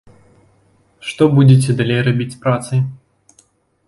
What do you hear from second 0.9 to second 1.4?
Што